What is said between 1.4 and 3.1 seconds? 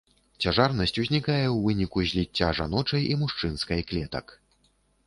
ў выніку зліцця жаночай